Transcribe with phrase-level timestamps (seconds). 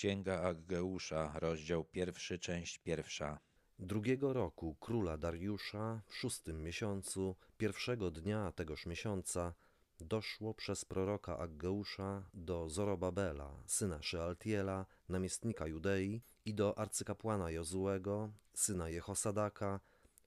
[0.00, 3.38] Księga Aggeusza, rozdział pierwszy, część pierwsza.
[3.78, 9.54] Drugiego roku króla Dariusza, w szóstym miesiącu, pierwszego dnia tegoż miesiąca,
[10.00, 18.88] doszło przez proroka Aggeusza do Zorobabela, syna Szealtiela, namiestnika Judei, i do arcykapłana Jozułego, syna
[18.88, 19.80] Jehosadaka,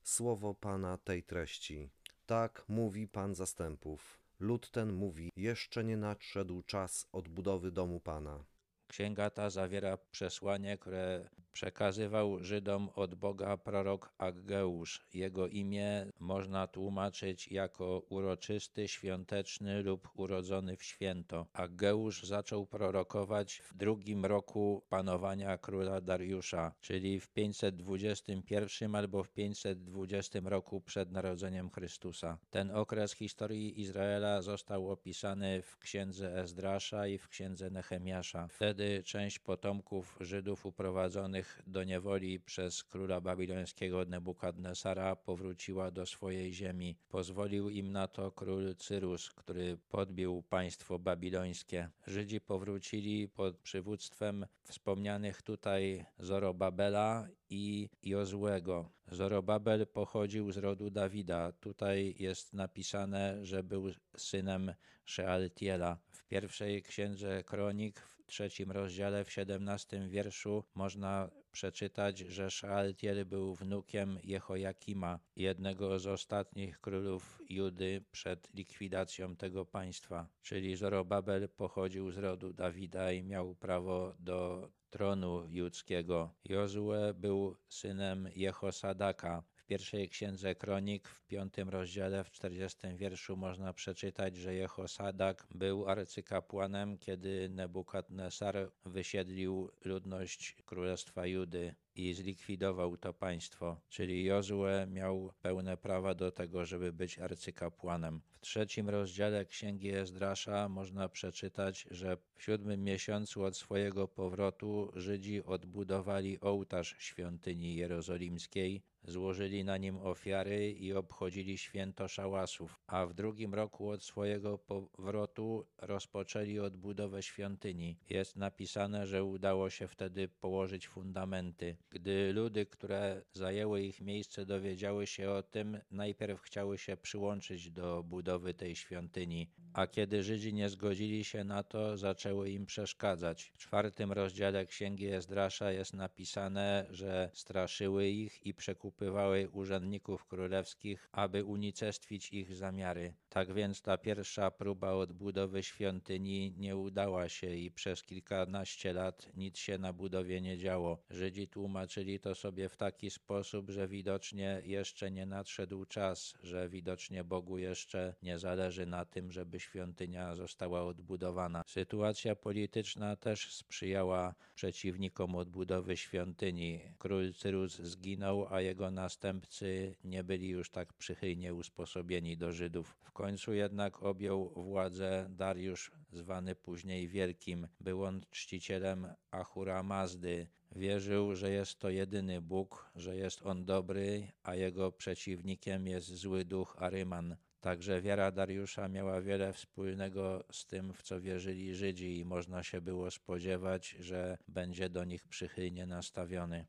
[0.04, 1.90] słowo Pana tej treści.
[2.26, 4.20] Tak mówi Pan zastępów.
[4.40, 8.53] Lud ten mówi, jeszcze nie nadszedł czas odbudowy domu Pana.
[8.94, 15.06] Księga ta zawiera przesłanie, które przekazywał Żydom od Boga prorok Aggeusz.
[15.14, 21.48] Jego imię można tłumaczyć jako uroczysty, świąteczny lub urodzony w święto.
[21.54, 30.40] Aggeusz zaczął prorokować w drugim roku panowania króla Dariusza, czyli w 521 albo w 520
[30.44, 32.38] roku przed narodzeniem Chrystusa.
[32.50, 38.48] Ten okres historii Izraela został opisany w księdze Ezdrasza i w księdze Nehemiasza.
[38.48, 46.98] Wtedy część potomków Żydów uprowadzonych do niewoli przez króla babilońskiego Nebukadnesara powróciła do swojej ziemi.
[47.10, 51.90] Pozwolił im na to król Cyrus, który podbił państwo babilońskie.
[52.08, 58.90] Żydzi powrócili pod przywództwem wspomnianych tutaj Zorobabela i Jozłego.
[59.12, 61.52] Zorobabel pochodził z rodu Dawida.
[61.52, 64.74] Tutaj jest napisane, że był synem
[65.06, 65.98] Shealtiela.
[66.12, 73.56] W pierwszej księdze Kronik, w trzecim rozdziale, w siedemnastym wierszu można przeczytać, że Shealtiel był
[73.56, 80.28] wnukiem Jehojakima, jednego z ostatnich królów Judy przed likwidacją tego państwa.
[80.42, 86.34] Czyli Zorobabel pochodził z rodu Dawida i miał prawo do tronu judzkiego.
[86.46, 89.44] Jozue był synem Jehosadaka.
[89.64, 95.90] W pierwszej księdze Kronik, w piątym rozdziale, w czterdziestym wierszu można przeczytać, że Jehosadak był
[95.90, 105.78] arcykapłanem, kiedy Nebukadnesar wysiedlił ludność Królestwa Judy i zlikwidował to państwo, czyli Jozue miał pełne
[105.78, 108.22] prawa do tego, żeby być arcykapłanem.
[108.32, 115.44] W trzecim rozdziale Księgi Ezdrasza można przeczytać, że w siódmym miesiącu od swojego powrotu Żydzi
[115.44, 123.54] odbudowali ołtarz świątyni jerozolimskiej, złożyli na nim ofiary i obchodzili święto szałasów, a w drugim
[123.54, 127.98] roku od swojego powrotu rozpoczęli odbudowę świątyni.
[128.10, 131.78] Jest napisane, że udało się wtedy położyć fundamenty.
[131.90, 138.04] Gdy ludy, które zajęły ich miejsce, dowiedziały się o tym, najpierw chciały się przyłączyć do
[138.04, 143.44] budowy tej świątyni, a kiedy Żydzi nie zgodzili się na to, zaczęły im przeszkadzać.
[143.44, 151.46] W czwartym rozdziale Księgi Ezdrasza jest napisane, że straszyły ich i przekupywały urzędników królewskich, aby
[151.46, 153.14] unicestwić ich zamiary.
[153.30, 159.58] Tak więc ta pierwsza próba odbudowy świątyni nie udała się i przez kilkanaście lat nic
[159.58, 161.04] się na budowie nie działo.
[161.10, 161.83] Żydzi tłumaczyli
[162.22, 168.16] to sobie w taki sposób, że widocznie jeszcze nie nadszedł czas, że widocznie Bogu jeszcze
[168.24, 171.64] nie zależy na tym, żeby świątynia została odbudowana.
[171.68, 176.80] Sytuacja polityczna też sprzyjała przeciwnikom odbudowy świątyni.
[176.98, 182.96] Król Cyrus zginął, a jego następcy nie byli już tak przychylnie usposobieni do Żydów.
[183.02, 187.68] W końcu jednak objął władzę Dariusz, zwany później Wielkim.
[187.80, 190.48] Był on czcicielem Ahura Mazdy.
[190.76, 196.46] Wierzył, że jest to jedyny Bóg, że jest on dobry, a jego przeciwnikiem jest zły
[196.46, 197.36] duch Aryman.
[197.62, 202.82] Także wiara Dariusza miała wiele wspólnego z tym, w co wierzyli Żydzi, i można się
[202.82, 206.66] było spodziewać, że będzie do nich przychylnie nastawiony.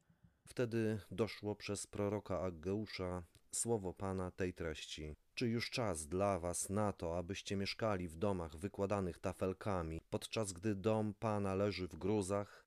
[0.47, 3.23] Wtedy doszło przez proroka Aggeusza
[3.55, 5.17] słowo Pana tej treści.
[5.35, 10.75] Czy już czas dla was na to, abyście mieszkali w domach wykładanych tafelkami, podczas gdy
[10.75, 12.65] dom Pana leży w gruzach?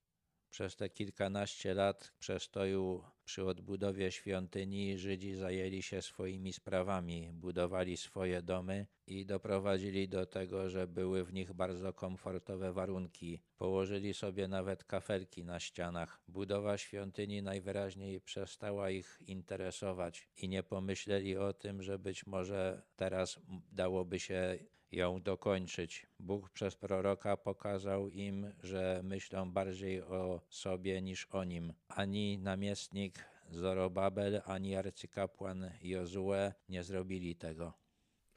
[0.49, 8.41] Przez te kilkanaście lat przestoju przy odbudowie świątyni Żydzi zajęli się swoimi sprawami, budowali swoje
[8.41, 13.41] domy i doprowadzili do tego, że były w nich bardzo komfortowe warunki.
[13.57, 16.21] Położyli sobie nawet kafelki na ścianach.
[16.27, 23.39] Budowa świątyni najwyraźniej przestała ich interesować i nie pomyśleli o tym, że być może teraz
[23.71, 24.59] dałoby się
[24.91, 26.07] ją dokończyć.
[26.19, 31.73] Bóg przez proroka pokazał im, że myślą bardziej o sobie niż o nim.
[31.87, 37.73] Ani namiestnik Zorobabel, ani arcykapłan Jozue nie zrobili tego.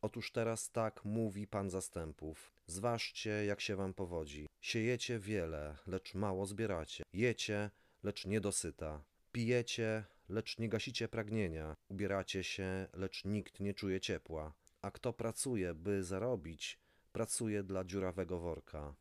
[0.01, 2.53] Otóż teraz tak mówi Pan zastępów.
[2.67, 4.47] Zważcie, jak się wam powodzi.
[4.61, 7.05] Siejecie wiele, lecz mało zbieracie.
[7.13, 7.71] Jecie,
[8.03, 9.05] lecz nie dosyta.
[9.33, 11.77] Pijecie, lecz nie gasicie pragnienia.
[11.89, 14.53] Ubieracie się, lecz nikt nie czuje ciepła.
[14.83, 16.79] A kto pracuje, by zarobić,
[17.13, 18.95] pracuje dla dziurawego worka.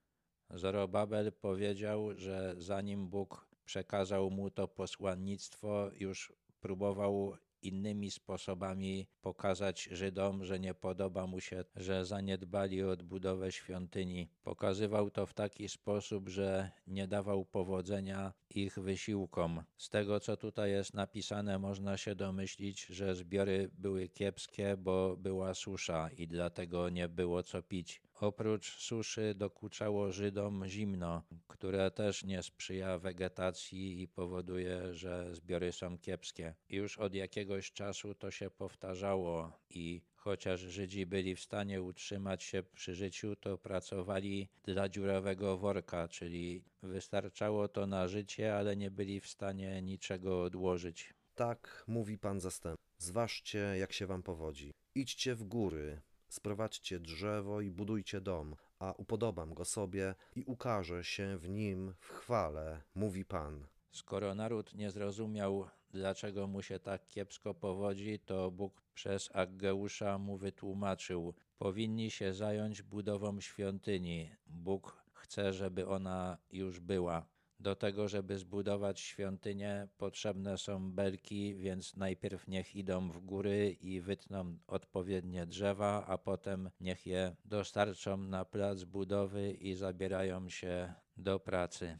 [0.49, 10.45] Zorobabel powiedział, że zanim Bóg przekazał mu to posłannictwo, już próbował innymi sposobami pokazać Żydom,
[10.45, 14.29] że nie podoba mu się, że zaniedbali odbudowę świątyni.
[14.43, 19.63] Pokazywał to w taki sposób, że nie dawał powodzenia ich wysiłkom.
[19.77, 25.53] Z tego, co tutaj jest napisane, można się domyślić, że zbiory były kiepskie, bo była
[25.53, 28.01] susza i dlatego nie było co pić.
[28.21, 35.97] Oprócz suszy dokuczało Żydom zimno, które też nie sprzyja wegetacji i powoduje, że zbiory są
[35.97, 36.55] kiepskie.
[36.69, 42.63] Już od jakiegoś czasu to się powtarzało i chociaż Żydzi byli w stanie utrzymać się
[42.63, 49.19] przy życiu, to pracowali dla dziurawego worka, czyli wystarczało to na życie, ale nie byli
[49.19, 51.13] w stanie niczego odłożyć.
[51.35, 52.83] Tak mówi pan zastępca.
[52.97, 54.71] Zważcie, jak się wam powodzi.
[54.95, 61.37] Idźcie w góry, sprowadźcie drzewo i budujcie dom, a upodobam go sobie i ukażę się
[61.37, 63.67] w nim w chwale, mówi pan.
[63.91, 70.37] Skoro naród nie zrozumiał, dlaczego mu się tak kiepsko powodzi, to Bóg przez Aggeusza mu
[70.37, 74.31] wytłumaczył: Powinni się zająć budową świątyni.
[74.47, 77.25] Bóg chce, żeby ona już była.
[77.59, 84.01] Do tego, żeby zbudować świątynię, potrzebne są belki, więc najpierw niech idą w góry i
[84.01, 91.39] wytną odpowiednie drzewa, a potem niech je dostarczą na plac budowy i zabierają się do
[91.39, 91.99] pracy.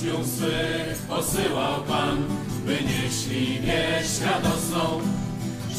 [0.00, 2.24] Uczniów swych posyłał Pan,
[2.66, 5.00] by nieśli wieść radosną,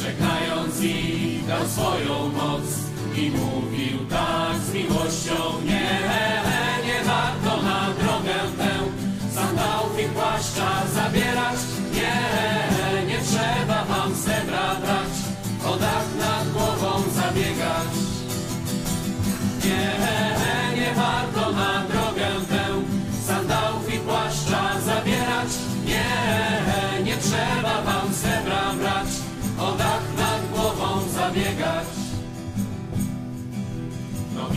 [0.03, 2.61] żegnając ich dał swoją moc
[3.17, 6.00] i mówił tak z miłością, nie, nie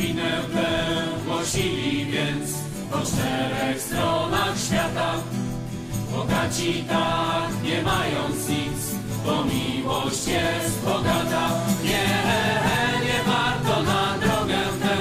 [0.05, 0.69] Nowinę tę
[1.27, 2.51] głosili więc
[2.91, 5.15] po czterech stronach świata.
[6.13, 8.81] Bogaci tak, nie mając nic,
[9.27, 11.49] bo miłość jest bogata.
[11.85, 12.09] Nie,
[13.07, 14.97] nie warto na drogę tę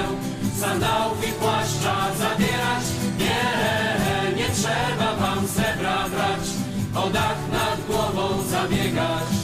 [0.60, 2.84] sandałów i płaszcza zabierać.
[3.18, 6.46] Nie, nie trzeba wam srebra brać,
[7.04, 9.43] o dach nad głową zabiegać.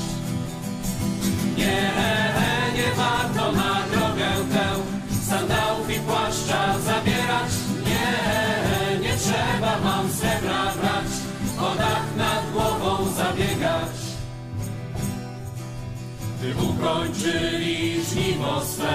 [16.41, 18.95] Gdy ukończyli żniwo swe,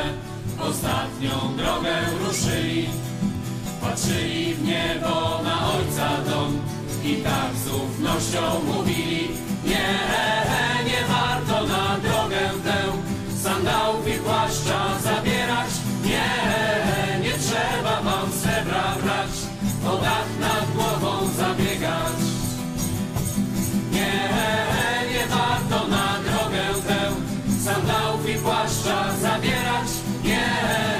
[0.59, 2.87] ostatnią drogę ruszyli.
[3.81, 6.59] Patrzyli w niebo na Ojca dom
[7.03, 9.27] i tak z ufnością mówili
[29.15, 29.89] zabierać,
[30.23, 30.94] nie.